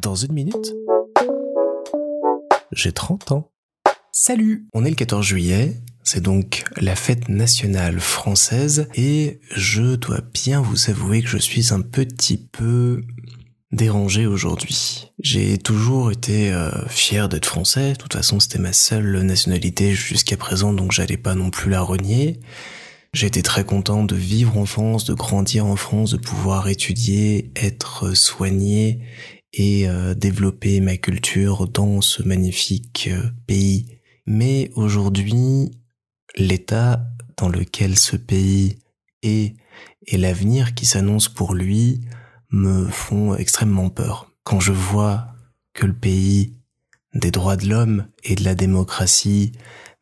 [0.00, 0.74] Dans une minute,
[2.72, 3.50] j'ai 30 ans.
[4.12, 10.20] Salut On est le 14 juillet, c'est donc la fête nationale française et je dois
[10.32, 13.02] bien vous avouer que je suis un petit peu
[13.72, 15.12] dérangé aujourd'hui.
[15.20, 20.36] J'ai toujours été euh, fier d'être français, de toute façon c'était ma seule nationalité jusqu'à
[20.36, 22.40] présent donc j'allais pas non plus la renier.
[23.14, 28.14] Été très content de vivre en France, de grandir en France, de pouvoir étudier, être
[28.14, 29.02] soigné
[29.52, 33.98] et euh, développer ma culture dans ce magnifique euh, pays.
[34.26, 35.72] Mais aujourd'hui,
[36.36, 38.78] l'état dans lequel ce pays
[39.22, 39.54] est
[40.06, 42.00] et l'avenir qui s'annonce pour lui
[42.50, 44.30] me font extrêmement peur.
[44.44, 45.26] Quand je vois
[45.74, 46.54] que le pays
[47.14, 49.52] des droits de l'homme et de la démocratie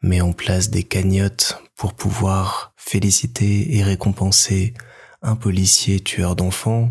[0.02, 4.74] met en place des cagnottes pour pouvoir féliciter et récompenser
[5.22, 6.90] un policier tueur d'enfants,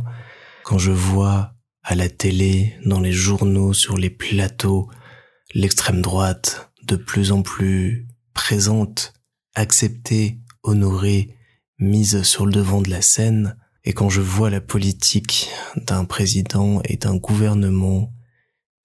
[0.63, 4.89] quand je vois à la télé, dans les journaux, sur les plateaux,
[5.53, 9.13] l'extrême droite de plus en plus présente,
[9.53, 11.35] acceptée, honorée,
[11.79, 16.81] mise sur le devant de la scène, et quand je vois la politique d'un président
[16.85, 18.11] et d'un gouvernement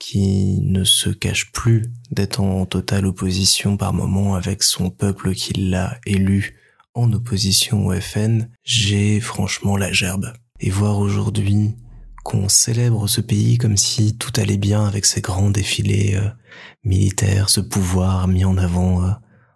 [0.01, 5.53] qui ne se cache plus d'être en totale opposition par moment avec son peuple qui
[5.53, 6.57] l'a élu
[6.95, 10.33] en opposition au FN, j'ai franchement la gerbe.
[10.59, 11.77] Et voir aujourd'hui
[12.25, 16.29] qu'on célèbre ce pays comme si tout allait bien avec ces grands défilés euh,
[16.83, 19.11] militaires, ce pouvoir mis en avant euh,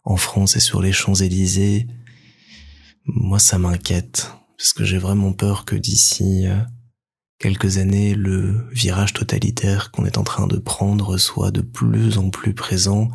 [0.04, 1.88] en France et sur les Champs-Élysées,
[3.06, 6.56] moi ça m'inquiète parce que j'ai vraiment peur que d'ici euh,
[7.44, 12.30] quelques années, le virage totalitaire qu'on est en train de prendre soit de plus en
[12.30, 13.10] plus présent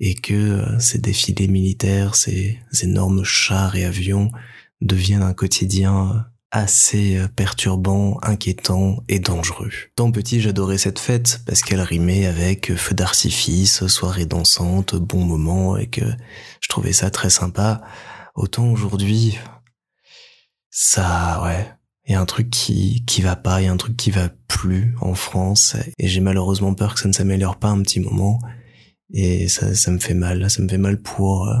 [0.00, 4.32] et que euh, ces défilés militaires, ces énormes chars et avions
[4.80, 6.18] deviennent un quotidien euh,
[6.50, 9.70] assez perturbant, inquiétant et dangereux.
[9.94, 15.76] Tant petit, j'adorais cette fête parce qu'elle rimait avec feu d'artifice, soirée dansante, bon moment
[15.76, 16.04] et que
[16.60, 17.82] je trouvais ça très sympa.
[18.34, 19.38] Autant aujourd'hui,
[20.70, 21.72] ça, ouais,
[22.10, 24.10] il y a un truc qui qui va pas, il y a un truc qui
[24.10, 25.76] va plus en France.
[25.96, 28.40] Et j'ai malheureusement peur que ça ne s'améliore pas un petit moment.
[29.14, 31.54] Et ça ça me fait mal, ça me fait mal pour euh,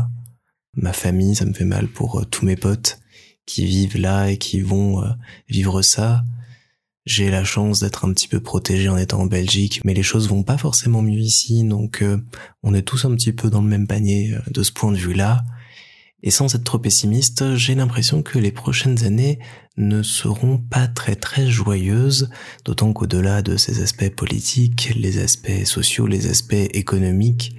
[0.74, 2.98] ma famille, ça me fait mal pour euh, tous mes potes
[3.46, 5.10] qui vivent là et qui vont euh,
[5.48, 6.24] vivre ça.
[7.06, 10.28] J'ai la chance d'être un petit peu protégé en étant en Belgique, mais les choses
[10.28, 12.04] vont pas forcément mieux ici, donc
[12.62, 15.42] on est tous un petit peu dans le même panier de ce point de vue-là.
[16.22, 19.38] Et sans être trop pessimiste, j'ai l'impression que les prochaines années
[19.76, 22.28] ne seront pas très très joyeuses,
[22.64, 27.56] d'autant qu'au-delà de ces aspects politiques, les aspects sociaux, les aspects économiques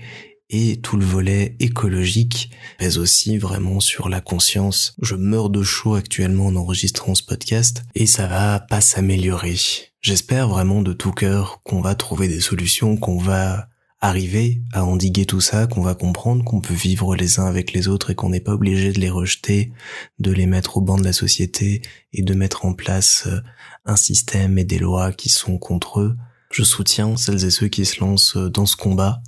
[0.52, 4.94] et tout le volet écologique pèse aussi vraiment sur la conscience.
[5.02, 9.56] Je meurs de chaud actuellement en enregistrant ce podcast et ça va pas s'améliorer.
[10.02, 13.68] J'espère vraiment de tout cœur qu'on va trouver des solutions, qu'on va
[14.02, 17.88] arriver à endiguer tout ça, qu'on va comprendre qu'on peut vivre les uns avec les
[17.88, 19.72] autres et qu'on n'est pas obligé de les rejeter,
[20.20, 21.82] de les mettre au banc de la société
[22.12, 23.40] et de mettre en place euh,
[23.86, 26.18] un système et des lois qui sont contre eux.
[26.52, 29.22] Je soutiens celles et ceux qui se lancent euh, dans ce combat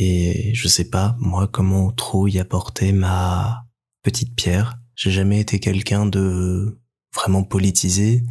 [0.00, 3.66] et je sais pas, moi, comment trop y apporter ma
[4.02, 4.78] petite pierre.
[4.94, 6.80] J'ai jamais été quelqu'un de
[7.12, 8.22] vraiment politisé.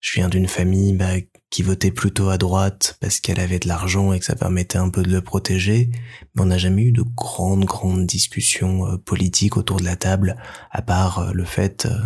[0.00, 1.14] Je viens d'une famille bah,
[1.50, 4.90] qui votait plutôt à droite parce qu'elle avait de l'argent et que ça permettait un
[4.90, 5.90] peu de le protéger,
[6.34, 10.36] mais on n'a jamais eu de grandes, grandes discussions euh, politiques autour de la table,
[10.70, 11.98] à part euh, le fait euh,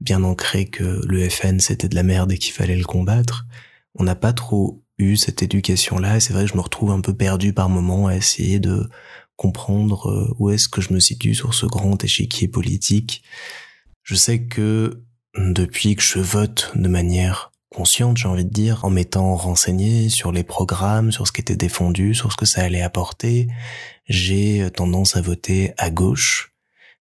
[0.00, 3.46] bien ancré que le FN c'était de la merde et qu'il fallait le combattre.
[3.94, 7.00] On n'a pas trop eu cette éducation-là et c'est vrai que je me retrouve un
[7.00, 8.88] peu perdu par moments à essayer de
[9.36, 13.24] comprendre où est-ce que je me situe sur ce grand échiquier politique.
[14.04, 15.02] Je sais que
[15.36, 20.32] depuis que je vote de manière consciente, j'ai envie de dire, en m'étant renseigné sur
[20.32, 23.48] les programmes, sur ce qui était défendu, sur ce que ça allait apporter,
[24.08, 26.54] j'ai tendance à voter à gauche,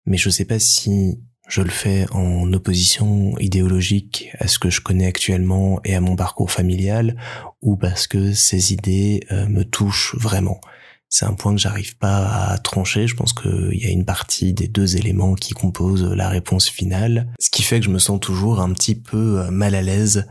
[0.06, 4.80] mais je sais pas si je le fais en opposition idéologique à ce que je
[4.80, 7.16] connais actuellement et à mon parcours familial,
[7.60, 10.60] ou parce que ces idées euh, me touchent vraiment.
[11.10, 13.06] C'est un point que j'arrive pas à trancher.
[13.06, 17.28] Je pense qu'il y a une partie des deux éléments qui composent la réponse finale.
[17.38, 20.26] Ce qui fait que je me sens toujours un petit peu euh, mal à l'aise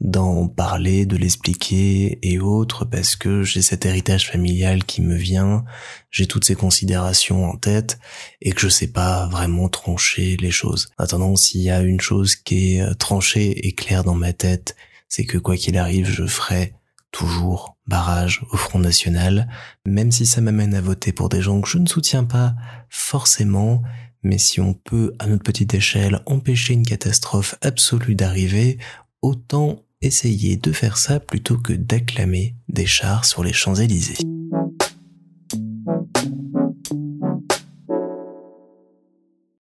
[0.00, 5.64] d'en parler, de l'expliquer et autres parce que j'ai cet héritage familial qui me vient,
[6.10, 7.98] j'ai toutes ces considérations en tête
[8.42, 10.90] et que je sais pas vraiment trancher les choses.
[10.98, 14.76] Attendant, s'il y a une chose qui est euh, tranchée et claire dans ma tête,
[15.08, 16.74] c'est que quoi qu'il arrive, je ferai
[17.12, 19.48] toujours barrage au Front National,
[19.86, 22.54] même si ça m'amène à voter pour des gens que je ne soutiens pas
[22.90, 23.82] forcément,
[24.24, 28.78] mais si on peut, à notre petite échelle, empêcher une catastrophe absolue d'arriver,
[29.24, 34.33] autant essayez de faire ça plutôt que d'acclamer des chars sur les Champs-Élysées.